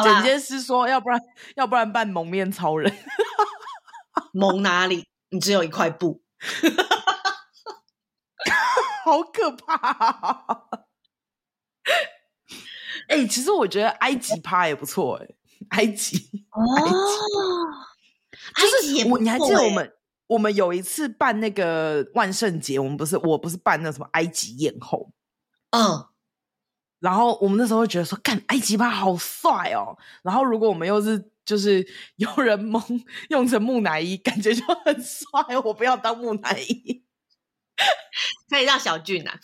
[0.03, 1.21] 剪接师说：“要不然，
[1.57, 2.97] 要不然扮蒙面超人。
[4.33, 5.07] 蒙哪里？
[5.31, 6.23] 你只有一块布，
[9.05, 10.69] 好可怕！
[13.09, 15.27] 哎、欸，其实我觉得埃及趴也不错，哎，
[15.71, 16.61] 埃及哦，
[18.55, 19.93] 埃及就是我，你还记得我们
[20.27, 25.11] 我们有一次办那个万圣节，我们不是我不是办那什么埃及艳后，
[25.71, 26.07] 嗯。”
[26.99, 29.97] 然后我们那时候会觉得说，干埃及吧好帅哦。
[30.23, 32.83] 然后如果我们又是就是有人蒙
[33.29, 35.59] 用成木乃伊，感觉就很帅。
[35.63, 37.05] 我不要当木乃伊，
[38.49, 39.39] 可以让小俊啊。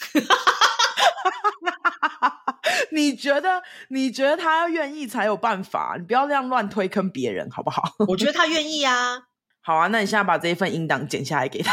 [2.93, 3.63] 你觉得？
[3.89, 5.97] 你觉得他要愿意才有办法？
[5.99, 7.83] 你不要这样乱推坑别人，好不好？
[8.09, 9.23] 我觉得他愿意啊。
[9.63, 11.73] 好啊，那你现在把这一份音档剪下来给他。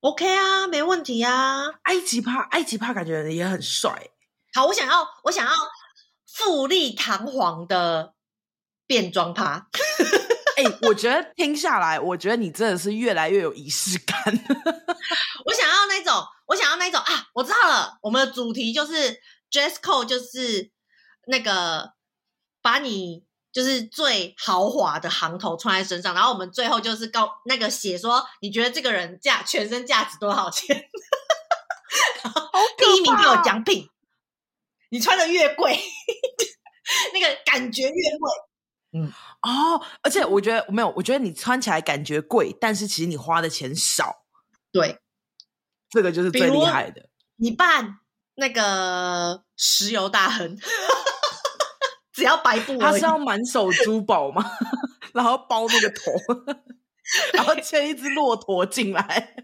[0.00, 1.66] OK 啊，没问题啊。
[1.84, 4.10] 埃及帕，埃及帕感觉也很帅。
[4.54, 5.52] 好，我想要，我想要
[6.26, 8.14] 富丽堂皇的
[8.86, 9.68] 变装趴。
[10.56, 14.16] 哎、欸，我觉得听下来，我觉得你真的是越来越有仪式感。
[15.46, 16.14] 我想要那种，
[16.46, 17.28] 我想要那种啊！
[17.34, 20.70] 我知道了，我们的主题就是 dress code，就是
[21.26, 21.92] 那个
[22.62, 23.24] 把你。
[23.54, 30.76] 就是最豪华的行头穿在身上，然后我们最后就是告那个写说，你觉得这个人价全身价值多少钱？
[32.76, 33.88] 第一名就有奖品，
[34.90, 35.78] 你穿的越贵，
[37.14, 38.28] 那个感觉越贵。
[38.94, 44.24] 嗯，哦，而且我觉得没有，我觉得你穿起来感觉贵，但是其实你花的钱少。
[44.72, 45.00] 对，
[45.90, 47.08] 这个就是最厉害的。
[47.36, 47.98] 你扮
[48.36, 50.56] 那个石油大亨。
[52.14, 54.48] 只要白布，他是要满手珠宝吗？
[55.12, 56.12] 然后包那个头，
[57.34, 59.34] 然后牵一只骆驼进来，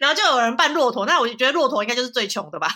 [0.00, 1.06] 然后就有人扮骆驼。
[1.06, 2.68] 那我就觉得骆驼应该就是最穷的吧，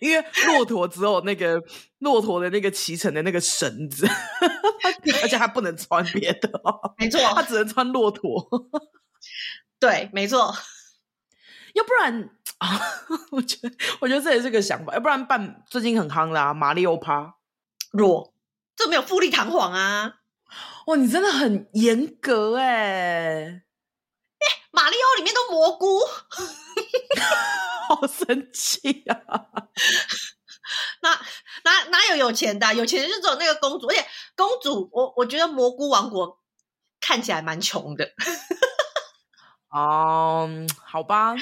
[0.00, 1.62] 因为骆驼只有那个
[1.98, 4.06] 骆驼的那个骑乘的那个绳子，
[5.22, 6.94] 而且他不能穿别的哦。
[6.98, 8.48] 没错，他只能穿骆驼。
[9.78, 10.54] 对，没错。
[11.74, 12.80] 要不然啊，
[13.32, 14.94] 我觉得，我觉得这也是个想法。
[14.94, 17.34] 要不然办最近很夯啦，马里奥趴，
[17.92, 18.32] 弱，
[18.74, 20.20] 这没有富丽堂皇啊！
[20.86, 23.42] 哇，你真的很严格哎！
[23.44, 26.00] 哎，马里奥里面都蘑菇，
[27.88, 29.20] 好生气啊！
[31.02, 31.10] 哪
[31.64, 32.74] 哪哪有有钱的？
[32.74, 34.04] 有钱的就只有那个公主，而且
[34.36, 36.40] 公主，我我觉得蘑菇王国
[37.00, 38.10] 看起来蛮穷的。
[39.68, 41.34] 哦，um, 好吧，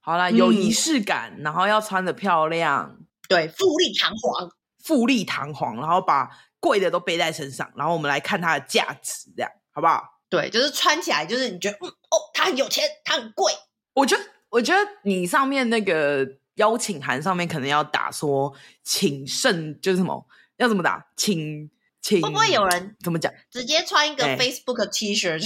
[0.00, 4.50] 好啦，有仪式感，嗯、然后要穿的漂亮，对，富丽堂皇，
[4.82, 10.02] 富丽堂皇，然后把贵的都背在身上，然后我们来看它的价值，这样好不好？
[10.28, 13.52] 对，就是穿起来，就是你觉得，嗯，哦，他很有钱，他很贵。
[13.94, 14.24] 我觉得，
[14.56, 18.50] 我觉得你上面那个邀请函上面可能要打说，
[18.82, 22.22] 请慎，就是什么，要怎么打，请请。
[22.22, 23.30] 会不会有人怎么讲？
[23.50, 25.38] 直接穿一个 Facebook T 恤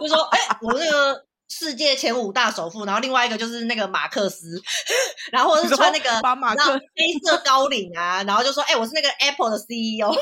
[0.00, 4.62] 就说：“哎、欸，我那个世界前五大首富，然后另外一个就是那个马克思，
[5.30, 10.10] 然后或者是穿那个把马克黑色高领啊，然后就说：‘哎、欸，我是那个 Apple 的 CEO。’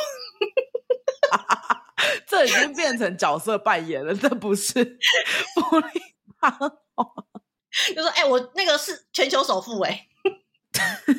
[2.27, 4.73] 这已经变成角色扮演了，这不是
[5.55, 6.01] 福利
[6.41, 6.59] 吗？
[7.95, 10.07] 就说：‘哎、欸，我那个是全球首富、欸，哎。’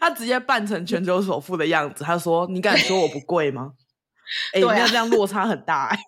[0.00, 3.72] 他直接扮成全球首富的样子，他说：“你敢说我不贵吗？”
[4.52, 5.98] 哎、欸，那、啊、这样落差很大、欸。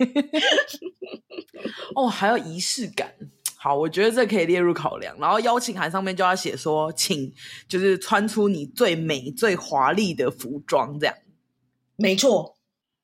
[1.94, 3.14] 哦，还有仪式感。
[3.56, 5.16] 好，我觉得这可以列入考量。
[5.18, 7.32] 然后邀请函上面就要写说，请
[7.68, 11.14] 就是穿出你最美、最华丽的服装，这样。
[11.96, 12.56] 没错。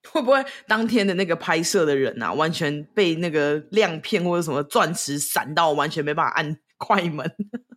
[0.13, 7.31] 会不会当天的那个拍摄的人啊，完全被那个亮片或者什么钻石闪到，完全没办法按快门？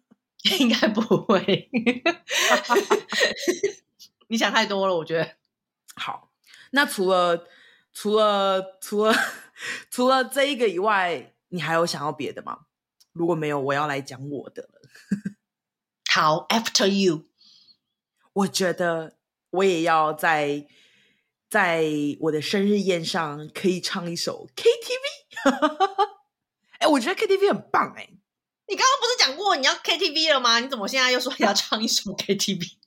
[0.59, 1.69] 应该不会，
[4.29, 4.95] 你想太多了。
[4.95, 5.35] 我觉得
[5.95, 6.31] 好。
[6.71, 7.45] 那除了
[7.91, 9.13] 除了除了
[9.89, 12.59] 除了这一个以外，你还有想要别的吗？
[13.11, 14.69] 如果没有，我要来讲我的了。
[16.09, 17.25] 好，After you，
[18.31, 19.17] 我觉得
[19.49, 20.67] 我也要在
[21.49, 21.85] 在
[22.19, 26.19] 我的生日宴上可以唱一首 KTV。
[26.79, 28.15] 哎，我觉得 KTV 很棒哎、欸。
[28.67, 30.59] 你刚刚不是讲过你要 KTV 了吗？
[30.59, 32.77] 你怎么现在又说要唱一首 KTV？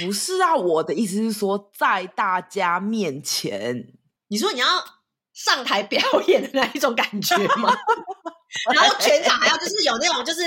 [0.00, 3.92] 不是啊，我的意思是说，在大家面前，
[4.28, 4.66] 你说你要
[5.44, 7.72] 上台表演的那一种感觉吗？
[8.74, 10.40] 然后全场还要就是有那种就是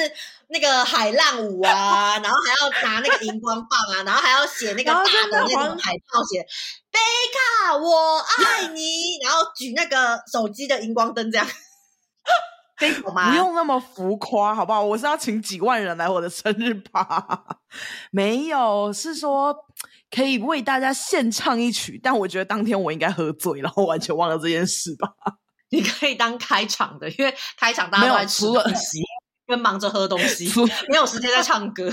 [0.48, 6.42] 那个海浪舞啊， 然后还要拿那个荧光棒啊，然后还要写那个大的那种海报，写
[6.92, 7.00] 贝
[7.70, 11.48] 卡我爱你，然后举那个手机的荧光灯这样。
[12.90, 14.84] 不用那么浮夸，好不好？
[14.84, 17.46] 我是要请几万人来我的生日趴，
[18.12, 19.56] 没有，是说
[20.10, 25.14] 可以为大家献唱一曲，但我觉得当天我应该喝醉，然后完全忘了这件事吧。
[25.70, 29.00] 你可以当开场的，因为开场大家都在吃东西，
[29.48, 30.52] 跟忙着喝东西，
[30.90, 31.90] 没有时间在唱歌。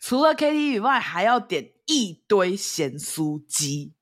[0.00, 3.92] 除了 KTV 以外，还要点一堆咸酥鸡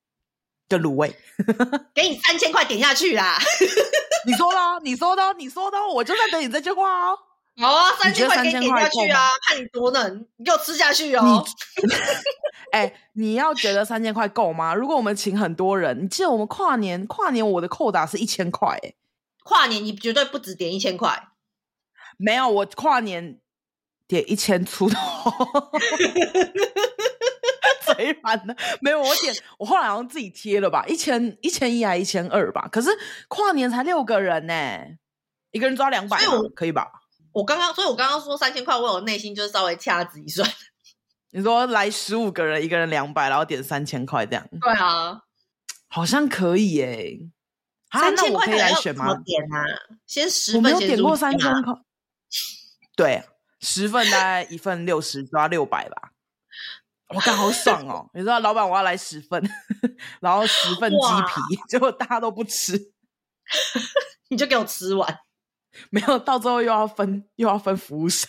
[0.77, 1.17] 的卤味，
[1.95, 3.39] 给你三千块点下去啦。
[4.27, 7.19] 你说的，你说的，你说的，我就在等你这句话哦。
[7.57, 11.45] 好啊，三千块给你点下去啊，看你多能，你给我吃下去哦。
[12.73, 14.75] 哎、欸，你要觉得三千块够吗？
[14.75, 18.95] 如果我们请很多人，你记得我们跨年，跨年我的扣打是一千块，哎，
[19.45, 21.29] 跨年你绝对不止点一千块。
[22.17, 23.39] 没有，我跨年
[24.09, 24.97] 点一千出头。
[28.03, 28.57] 谁满的？
[28.81, 32.69] 没有，我点， 我后来好像自己贴了吧，一千一千一还一千二吧。
[32.71, 32.91] 可是
[33.29, 34.55] 跨年才六个人呢，
[35.53, 36.19] 一个人抓两百，
[36.55, 36.91] 可以吧？
[37.33, 40.49] 我刚刚，所以我刚刚说三千块，我有内心就是稍微掐指一算。
[41.31, 44.47] 你说来十五个人，一个人两百，然后点三千块这样？
[44.61, 45.23] 对啊，
[45.89, 47.19] 好像可以耶。
[47.91, 49.15] 三千块可以来选吗？
[49.25, 49.65] 点啊，
[50.07, 51.75] 先十份，我没有点过三千块。
[52.97, 53.23] 对，
[53.61, 56.12] 十份大概一份六十，抓六百吧。
[57.15, 58.09] 我刚好爽哦！
[58.15, 59.43] 你知道，老板我要来十份，
[60.21, 62.73] 然后十份鸡皮，结果大家都不吃，
[64.31, 65.19] 你就给我吃完。
[65.91, 68.29] 没有，到最后又要分，又要分服务生。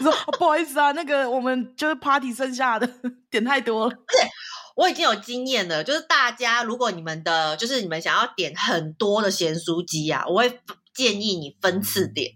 [0.00, 2.88] 说、哦、不好意思啊，那个我们就是 party 剩下的
[3.30, 3.94] 点太多了。
[3.94, 4.28] 而且
[4.74, 10.60] 我已经有经验了，就是大家如果你们的就是你们想要点很多的咸酥鸡啊，我会
[10.92, 12.32] 建议你分次点，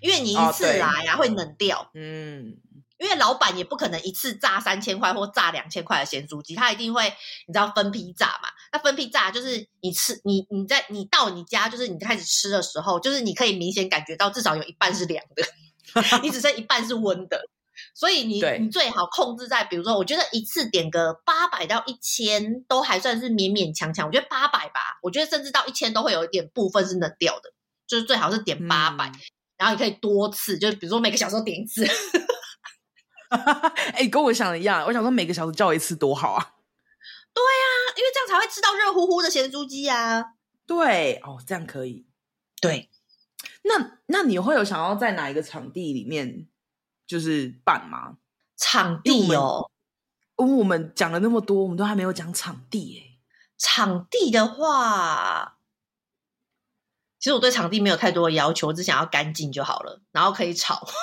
[0.00, 1.90] 因为你一次来呀、啊、会冷掉。
[1.94, 2.56] 嗯。
[3.02, 7.02] 因为老板也不可能一次炸三千块或炸两千块的咸酥鸡，他一定会
[7.48, 8.48] 你知道分批炸嘛？
[8.72, 15.44] 那分批炸就是你吃你你在你到你家就是你开始吃的时候，就是你可以明显感觉到至少有一半是凉的，
[16.22, 17.44] 你只剩一半是温的，
[17.92, 27.52] 所以你你最好控制在比如说，我觉得一次点个八百到一千都还算是勉勉强强，我觉得八百吧，我觉得甚至到一千都会有一点部分是冷掉的，
[27.88, 29.20] 就是最好是点八百、嗯，
[29.58, 31.84] 然后你可以多次，就是比如说每个小时都点一次。
[33.94, 34.84] 哎、欸，跟我想的一样。
[34.86, 36.54] 我想说，每个小时叫一次多好啊！
[37.34, 37.64] 对啊，
[37.96, 40.34] 因为这样才会吃到热乎乎的咸猪鸡啊。
[40.66, 42.06] 对哦，这样可以。
[42.60, 42.90] 对，
[43.62, 46.46] 那那你会有想要在哪一个场地里面
[47.06, 48.18] 就是办吗？
[48.56, 49.70] 场地哦，
[50.36, 53.18] 因为我们讲了那么多，我们都还没有讲场地哎。
[53.58, 55.58] 场地的话，
[57.18, 60.86] 其实我对场地没有太多的要求，我只想要干净就好了，然后可以吵。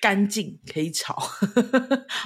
[0.00, 1.14] 干净可以炒，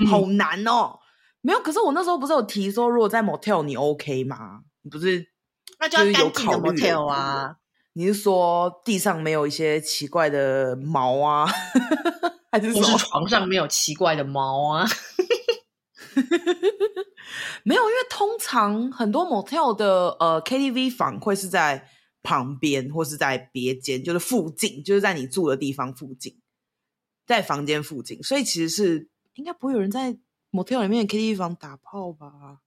[0.09, 0.99] 好难哦、嗯。
[1.42, 4.61] 没有，可是我那时候不是有提说，如果在 motel 你 OK 吗？
[4.83, 5.27] 你不是
[5.79, 7.57] 那就要干净的 motel 啊？
[7.92, 11.47] 你是说地上没有一些奇怪的毛啊？
[12.51, 14.87] 还是床上没有奇怪的毛啊？
[17.62, 21.88] 没有，因为通常很多 motel 的呃 KTV 房会是在
[22.23, 26.37] 旁边或是在别间，就是附近，就是在你住的地方附近。
[27.26, 30.16] 在房间附近，所以其实是应该不会有人在
[30.52, 32.60] motel 里面的 KTV 房打炮吧？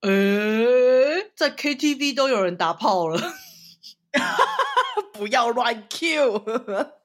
[0.00, 3.20] 呃、欸，在 KTV 都有人打炮了，
[5.12, 6.32] 不要乱 Q。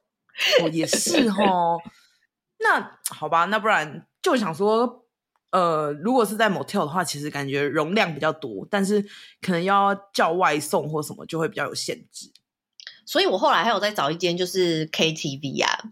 [0.62, 1.80] 哦，也是哦。
[2.60, 5.06] 那好吧，那不然就想说，
[5.52, 9.02] 呃，如果是在 motel 的话，其实感觉容量比较多，但是
[9.42, 12.32] 可能要叫外送或什么，就会比较有限制。
[13.12, 15.92] 所以我后来还有再找一间，就是 KTV 啊。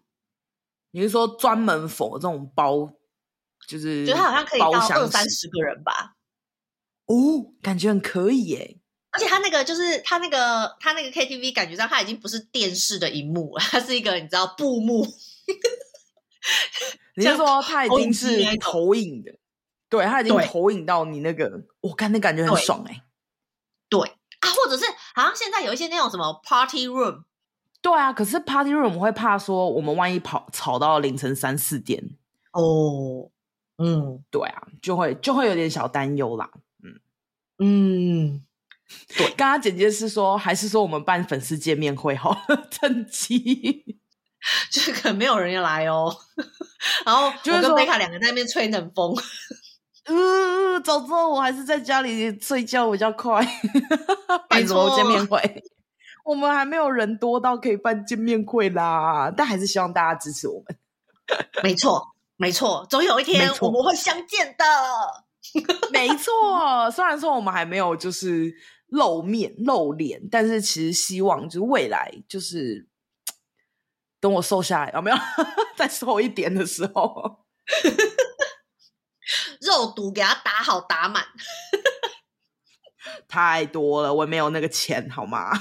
[0.92, 2.94] 你是说专门 for 这种包，
[3.68, 6.16] 就是觉得它好像可以到二三十个人吧？
[7.08, 8.78] 哦，感觉很可以耶！
[9.12, 15.06] 而且他那个就是他那个他那个 KTV，感觉上他已经不是电视的荧幕了，它是一个你知道布幕。
[17.16, 19.34] 你是说他已经是投影的？
[19.90, 23.04] 对，他已经投影到你那个，我看那感觉很爽哎。
[23.90, 24.14] 对。
[24.40, 27.24] 啊，或者是好像现在有一些那种什么 party room，
[27.82, 32.04] 对啊，可是 party room 我会怕说我们万一跑吵到凌晨三四点
[32.54, 33.30] 哦，
[33.78, 36.50] 嗯，对啊，就会就会有点小担忧啦，
[36.84, 37.00] 嗯。
[37.62, 38.46] 嗯，
[39.18, 42.36] 对，刚刚简介是说，还是说我们办粉丝见面会好，
[42.72, 43.98] 趁机，
[44.72, 46.16] 就是可能没有人要来哦。
[47.06, 49.14] 然后我跟贝卡两个在那边吹冷风。
[50.10, 53.46] 嗯，早知道我还是在家里睡觉比较快。
[54.50, 55.64] 办什么见面会？
[56.26, 60.78] 我们还没有人多到可以办见面会啦，但还是希望大家支持我们。
[61.64, 62.04] 没错，
[62.38, 64.66] 没错，总有一天我们会相见的。
[65.94, 68.54] 没错，虽然说我们还没有就是
[68.88, 72.88] 露面露脸，但是其实希望就是未来就是
[74.20, 75.18] 等我瘦下来，有没有
[75.78, 77.40] 再瘦一点的时候，
[79.60, 81.26] 肉毒给他打好打满。
[83.28, 85.52] 太多了，我也没有那个钱，好吗？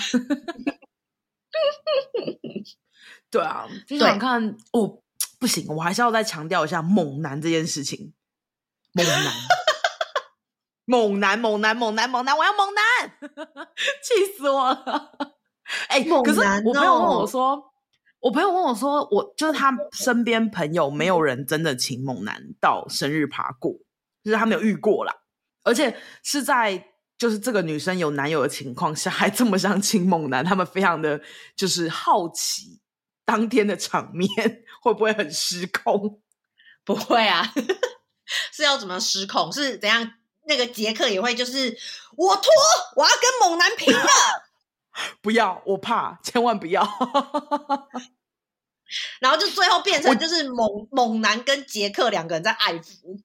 [3.31, 5.03] 对啊，就想看哦，
[5.39, 8.15] 不行，我还是要再强调一下猛男这件事情。
[8.93, 9.33] 猛男，
[10.87, 12.85] 猛男，猛男，猛男，猛男，我要猛男，
[14.03, 15.13] 气死我了！
[15.89, 17.63] 哎、欸，可是我朋友问我说，
[18.21, 23.75] 我朋友问我说，我就是他身边朋友没有人真的请猛男到生日趴过，
[24.25, 25.15] 就是他没有遇过啦，
[25.65, 26.85] 而且是在。
[27.19, 31.21] 就是这个女生有男友的情况下，还这么想请猛男，他们非常的
[31.57, 32.81] 就是好奇，
[33.25, 34.31] 当天的场面
[34.81, 36.23] 会不会很失控？
[36.87, 37.53] 不会啊，
[38.55, 39.53] 是要怎么失控？
[39.53, 40.13] 是怎样？
[40.47, 41.77] 那个杰克也会就是
[42.17, 42.45] 我脱，
[42.95, 44.01] 我要跟猛男拼了！
[45.21, 46.89] 不要，我怕，千万不要。
[49.19, 53.21] 然后就最后变成就是猛猛男跟杰克两个人在爱抚。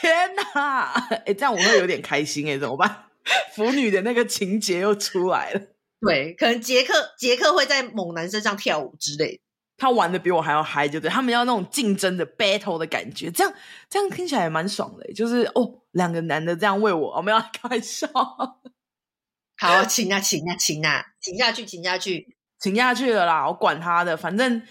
[0.00, 0.92] 天哪！
[1.26, 3.04] 哎，这样我会有点开心哎，怎么办？
[3.54, 5.60] 腐女的那个情节又出来了。
[6.00, 9.40] 对，可能杰克杰克会在猛男身上跳舞之类的。
[9.76, 11.10] 他玩的比我还要嗨，就对。
[11.10, 13.52] 他们要那种竞争的 battle 的感觉，这样
[13.88, 15.12] 这样听起来也蛮爽的。
[15.12, 18.06] 就是哦，两个男的这样为我，我们要开玩笑。
[19.56, 23.46] 好，请啊，请啊，请啊，请下去，请下去，请下去了啦！
[23.46, 24.62] 我管他的，反正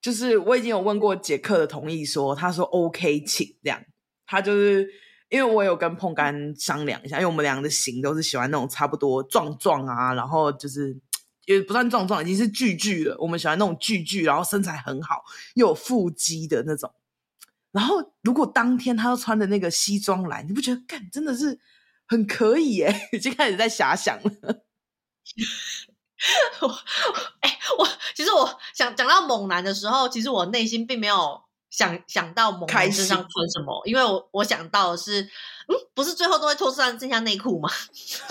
[0.00, 3.80] 就是我已经有问过杰克的同意说，说他说 OK，请这样。
[4.26, 4.88] 他就是
[5.28, 10.96] 因为我有跟碰干商量一下，因为我们俩的型都是喜欢那种差不多壮壮啊，然后就是
[11.46, 13.16] 也不算壮壮，已经是巨巨了。
[13.18, 16.92] 我们喜欢那种巨巨，然后身材很好又有腹肌的那种。
[17.72, 21.58] 然后如果当天他要穿的那个西装来，你不觉得干真的是
[22.06, 22.94] 很可以耶？
[23.12, 24.30] 已经开始在遐想了。
[26.62, 26.68] 我
[27.40, 31.43] 哎、我其实我想讲到猛男的时候，其实我内心并没有。
[31.76, 33.82] 想想到猛男身上穿什么？
[33.84, 37.68] 因为我我想到的是，嗯，不是最后都会脱上剩下内裤吗？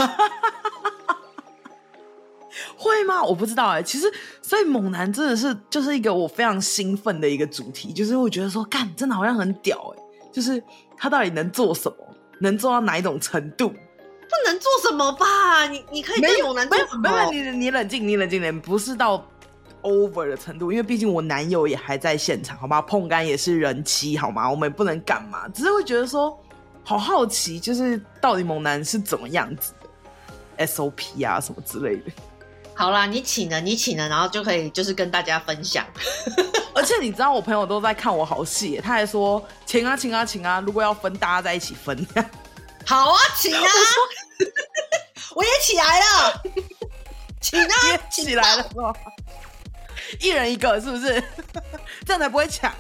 [2.78, 3.22] 会吗？
[3.22, 3.84] 我不知道哎、欸。
[3.84, 4.10] 其实，
[4.42, 10.32] 所以猛男真的是就是一个我非常兴奋的一个主题，就是我觉得说，干，真的好像很屌哎、欸。
[10.32, 10.64] 就是
[10.98, 11.98] 他到底能做什么？
[12.40, 13.68] 能做到哪一种程度？
[13.68, 13.76] 不
[14.46, 15.68] 能做什么吧？
[15.68, 17.30] 你你可以对猛男做什么？
[17.30, 19.22] 你你冷静，你冷静点，不是到。
[19.84, 22.82] Over 的程度，因为毕竟我男友也还在现场，好吗？
[22.82, 24.50] 碰干也是人妻，好吗？
[24.50, 26.38] 我们也不能干嘛，只是会觉得说，
[26.84, 29.74] 好好奇，就是到底猛男是怎么样子
[30.58, 32.12] 的，SOP 啊什么之类的。
[32.76, 35.86] 好啦，你请了，你请了，然后就可以就是跟大家分享。
[36.74, 41.96] 而且你知道，我朋友都在看我好戏，他还说，请啊，请啊，请啊，如果要分，大家在一起分。
[42.86, 46.42] 好啊，请啊，我， 我也起来了，
[47.40, 48.66] 请啊，起来了。
[50.20, 51.24] 一人一个是不是？
[52.06, 52.74] 这样才不会抢。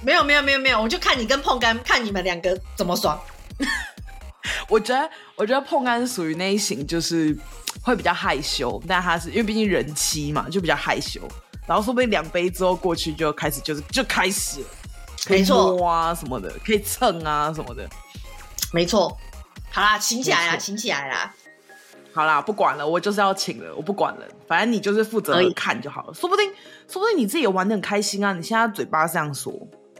[0.00, 3.20] 没有没有没有没有，我就看你跟碰干，看你们两个怎么爽。
[4.68, 7.36] 我觉得我觉得碰干是属于那一型，就是
[7.82, 11.20] 会比较害羞，但他是因为毕竟人妻嘛，就比较害羞。
[11.66, 14.66] 然后说不定两杯之后过去就开始就是就开始了，
[15.24, 17.88] 可以摸啊什么的，可以蹭啊什么的。
[18.72, 19.16] 没错。
[19.70, 21.32] 好啦，请起来啦，请起来啦。
[22.12, 26.12] 好啦，不管了，我就是要请了，我不管了，反正你就是负责看就好了。
[26.12, 26.46] 说不定，
[26.86, 28.34] 说不定你自己也玩的很开心啊！
[28.34, 29.50] 你现在嘴巴这样说，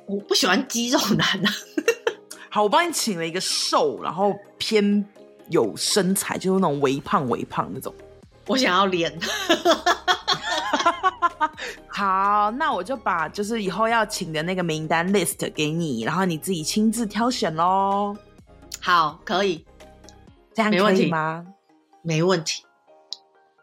[0.05, 1.51] 我不喜欢肌肉男啊。
[2.51, 5.03] 好，我帮你请了一个瘦，然后偏
[5.49, 7.95] 有身材，就是那种微胖微胖那种。
[8.47, 9.19] 我想要脸。
[11.89, 18.15] 好，那我就把就是以后要请的那个名单 list 给你，然后你自己亲自挑选喽。
[18.83, 19.65] 好，可以，
[20.53, 21.47] 这样可以吗？
[22.03, 22.63] 没问题，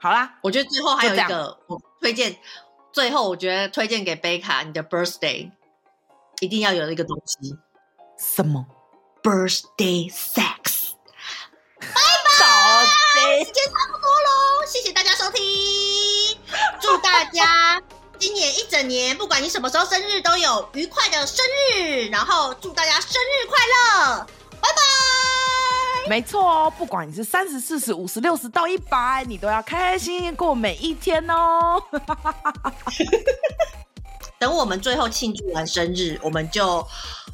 [0.01, 2.37] 好啦，我觉得最后还有一个我推荐，
[2.93, 5.51] 最后我觉得推荐给贝卡，你的 birthday
[6.39, 7.55] 一定要有一个东西，
[8.17, 8.65] 什么
[9.21, 10.91] ？birthday sex。
[11.79, 15.43] 拜拜，时间差不多喽，谢谢大家收听，
[16.81, 17.81] 祝大家
[18.17, 21.45] 今年一整年，不管你什么时候生日，都有愉快的生
[21.75, 24.27] 日，然后祝大家生日快乐。
[26.10, 31.80] 没错哦，不管你是三十、四十、五十、六十到一百，你都要开开心心过每一天哦。
[34.39, 36.84] 等我们最后庆祝完生日，我们就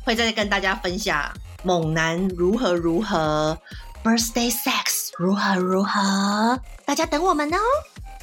[0.03, 1.31] 会再跟大家分享
[1.63, 3.57] 猛男如何如何
[4.03, 7.57] ，birthday sex 如何如何，大家等我们哦，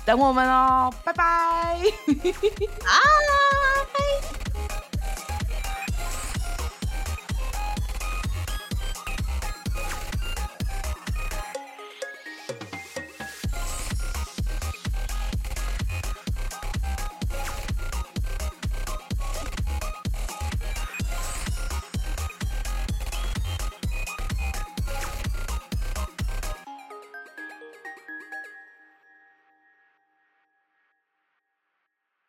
[0.04, 1.80] 等我们哦，拜拜，啊，
[3.90, 4.41] 拜。